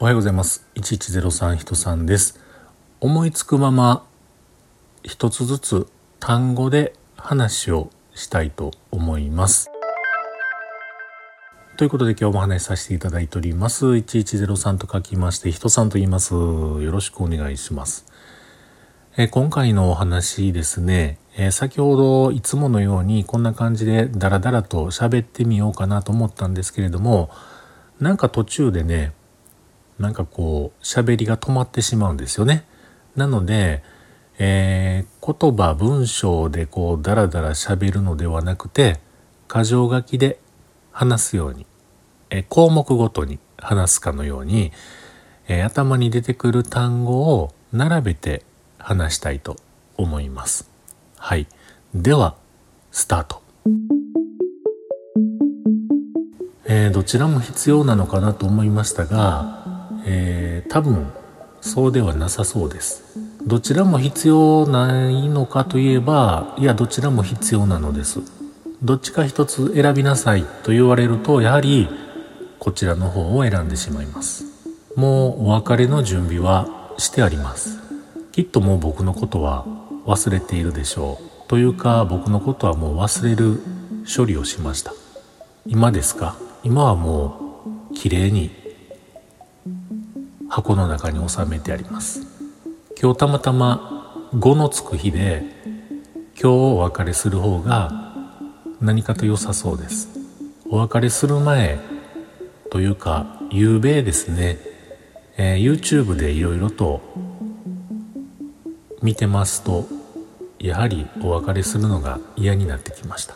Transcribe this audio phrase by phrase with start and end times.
[0.00, 0.66] おはようございます。
[0.74, 2.40] 1103人さんです。
[3.00, 4.04] 思いつくまま
[5.04, 5.86] 一つずつ
[6.18, 9.70] 単語で話をしたいと思います。
[11.76, 13.86] ということで今日も話しさせていただいております。
[13.86, 16.34] 1103と書きまして人さんと言います。
[16.34, 18.04] よろしくお願いします。
[19.16, 27.30] え今回のお話ですね、え、先ほどいつものようにこんな感じでダラダラと喋ってみようかなと思ったんですけれども
[28.00, 29.12] なんか途中でね
[29.98, 32.64] なんかこう喋りが止まってしまうんですよね。
[33.16, 33.82] なので、
[34.38, 38.98] えー、言葉文章でこうダラダラ喋るのではなくて
[39.48, 40.38] 箇条書きで
[40.90, 41.66] 話すように、
[42.30, 44.72] えー、項目ごとに話すかのように、
[45.46, 48.42] えー、頭に出てくる単語を並べて
[48.78, 49.56] 話したいと
[49.96, 50.68] 思います。
[51.16, 51.46] はい。
[51.94, 52.34] では、
[52.90, 53.42] スタート。
[56.66, 59.63] えー、どちらも必要なのかなと思いましたが、
[60.04, 61.12] えー、多分
[61.60, 63.02] そうではなさそうです。
[63.46, 68.20] どちらも必要ないのかといえばいやどちらも必要なのです。
[68.82, 71.88] どっちか一つ選びなさいと言われるとやはり
[72.58, 74.44] こちらの方を選んでしまいます。
[74.96, 77.78] もうお別れの準備はしてあります。
[78.32, 79.64] きっともう僕のことは
[80.06, 81.48] 忘れているでしょう。
[81.48, 83.60] というか僕のことはもう忘れる
[84.04, 84.92] 処理をしました。
[85.66, 86.36] 今ですか？
[86.62, 88.50] 今はもう綺麗に
[90.54, 92.20] 箱の中に収めてあります。
[93.02, 95.42] 今日たまたま5のつく日で
[96.40, 98.14] 今日お別れする方が
[98.80, 100.10] 何かと良さそうです。
[100.70, 101.80] お別れする前
[102.70, 104.58] というか夕べですね、
[105.36, 107.00] えー、YouTube でいろいろと
[109.02, 109.88] 見てますと
[110.60, 113.34] やはりお別れするのが嫌になってきました。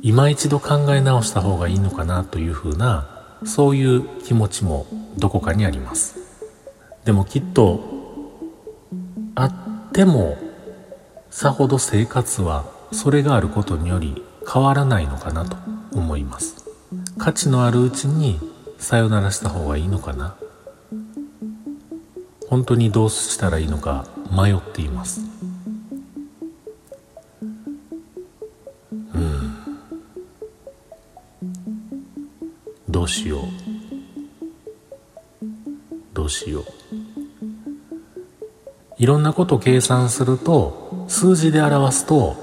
[0.00, 3.08] 今一度考え直した方がいいのかなというふうな
[3.44, 4.86] そういう気持ちも
[5.18, 6.19] どこかにあります。
[7.10, 7.80] でもきっと
[9.34, 10.38] あっても
[11.28, 15.56] さほど生活はそれがあることにより変わらないのかなと
[15.90, 16.64] 思います。
[17.18, 18.38] 価値のあるうちに
[18.78, 20.36] さよならした方がいいのかな。
[22.48, 25.20] 本当にどうしたらいいのか迷っています。
[28.92, 29.56] うん。
[32.88, 33.40] どうしよう。
[36.14, 36.79] どうしよう。
[39.00, 42.36] いろんなこと計算すると数字で表すと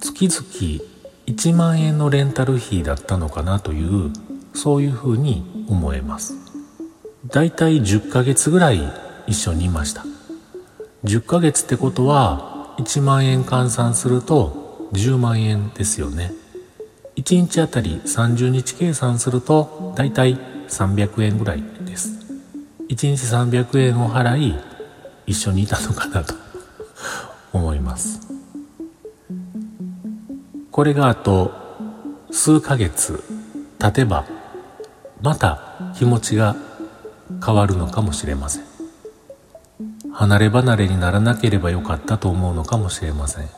[0.00, 0.84] 月々
[1.26, 4.10] 1万円のレンタル費だったのかなという
[4.52, 6.34] そういうふうに思えます。
[7.28, 8.80] だいたい10ヶ月ぐらい
[9.28, 10.04] 一緒にいました。
[11.04, 16.32] 10ヶ月ってことは1万円換算すると10万円ですよね。
[17.14, 20.36] 1日あたり30日計算するとだいたい
[20.68, 22.10] 300円ぐらいです。
[22.88, 24.67] 1日300円を払い
[25.28, 26.34] 一緒にいたのかなと。
[27.52, 28.20] 思います。
[30.70, 31.52] これがあと
[32.30, 33.22] 数ヶ月
[33.78, 34.24] 経てば
[35.22, 35.60] また
[35.96, 36.56] 気持ちが
[37.44, 38.62] 変わるのかもしれません。
[40.12, 43.48] 離れ離れにならなければよかったと思うのかもしれません。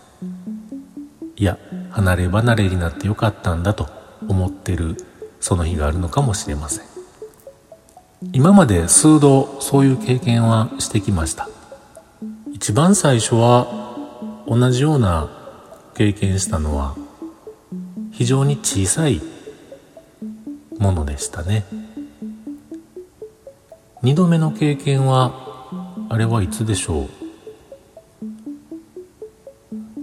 [1.36, 1.58] いや
[1.90, 3.88] 離れ離れになってよかったんだと
[4.28, 4.96] 思ってる
[5.40, 6.84] その日があるのかもしれません。
[8.32, 11.48] 今まで数度そういう経験はしてきました。
[12.62, 13.66] 一番最初は
[14.46, 15.30] 同じような
[15.94, 16.94] 経験したのは
[18.12, 19.22] 非常に小さい
[20.78, 21.64] ものでしたね。
[24.02, 25.32] 二度目の経験は
[26.10, 27.08] あれはいつでしょう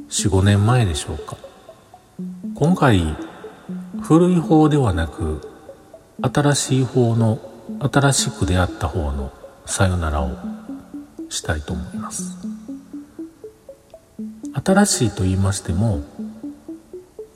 [0.09, 1.37] ？45年前でしょうか。
[2.55, 3.15] 今回
[4.01, 5.47] 古い方ではなく
[6.23, 7.37] 新しい方の
[7.79, 9.31] 新しく出会った方の
[9.67, 10.31] さよならを
[11.29, 12.37] したいと思います。
[14.63, 16.01] 新しいと言いましても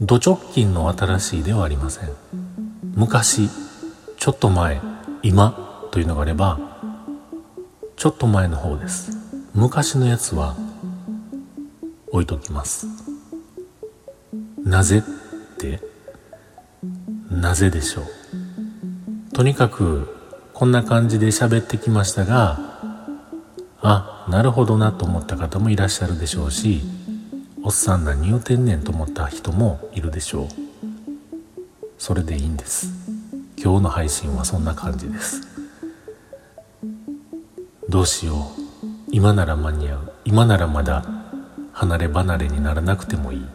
[0.02, 2.09] 土直近の新しいではありません。
[2.96, 3.50] 昔
[4.18, 4.81] ちょっと前
[5.24, 6.60] 今というのがあれば
[7.95, 9.12] ちょっと前の方です。
[9.54, 10.56] 昔のやつは
[12.12, 12.88] 置いときます。
[14.63, 15.80] なぜって
[17.30, 18.06] なぜでしょう。
[19.33, 20.16] とにかく
[20.54, 22.70] こんな感じで喋ってきましたが
[23.81, 26.81] あなるほどなと思った方もいらっしゃるでしょうし
[27.63, 30.48] おっさん何言うてんねんと思った人もいるでしょう。
[32.00, 32.88] それでいいんです。
[33.56, 35.42] 今日の配信はそんな感じです。
[37.88, 38.38] どうしよう。
[39.12, 40.13] 今なら間に合う。
[40.25, 41.06] 今ならまだ
[41.72, 43.45] 離れ離れにならなくてもいい。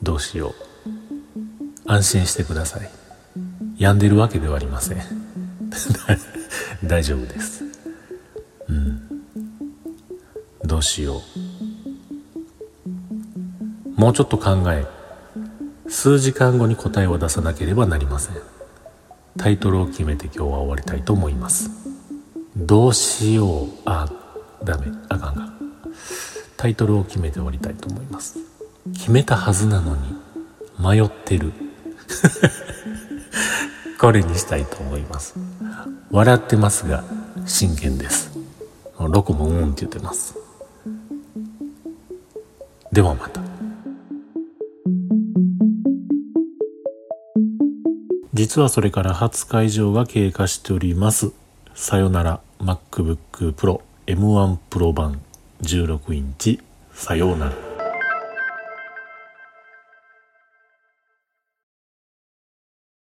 [0.00, 0.54] どうしよ
[0.86, 1.90] う。
[1.90, 2.88] 安心してください。
[3.76, 4.98] 病んでるわけではありません。
[6.86, 7.73] 大丈夫です。
[8.68, 9.00] うん。
[10.64, 11.22] どうしよ
[13.96, 14.00] う。
[14.00, 14.86] もうちょっと考え
[15.88, 18.36] 数時間後に答えを出さなければなりません。
[19.36, 21.70] タイトルを決めて今日は終わりたいと思います。
[22.56, 23.68] どうしよう。
[23.84, 24.08] あ
[24.64, 24.86] ダメ。
[25.08, 25.52] あかんが
[26.56, 28.38] タイトルを決めて終わりたいと思います。
[28.94, 30.02] 決めたはずなのに
[30.78, 31.52] 迷ってる。
[34.00, 35.34] これにしたいと思います。
[36.10, 37.04] 笑ってますが
[37.46, 38.33] 真剣です。
[39.08, 40.36] ロコもうんって言ってます。
[42.92, 43.40] ではまた。
[48.32, 51.32] 実はそれから20日以上が経過しております。
[51.74, 55.20] さよなら MacBook Pro M1 Pro 版
[55.62, 56.60] 16インチ。
[56.92, 57.73] さようなら。